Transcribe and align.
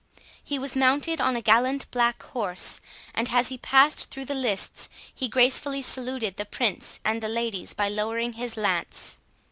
He 0.43 0.57
was 0.57 0.75
mounted 0.75 1.21
on 1.21 1.35
a 1.35 1.43
gallant 1.43 1.85
black 1.91 2.23
horse, 2.23 2.81
and 3.13 3.29
as 3.31 3.49
he 3.49 3.59
passed 3.59 4.09
through 4.09 4.25
the 4.25 4.33
lists 4.33 4.89
he 5.13 5.27
gracefully 5.27 5.83
saluted 5.83 6.37
the 6.37 6.45
Prince 6.45 6.99
and 7.05 7.21
the 7.21 7.29
ladies 7.29 7.73
by 7.75 7.87
lowering 7.87 8.33
his 8.33 8.57
lance. 8.57 9.19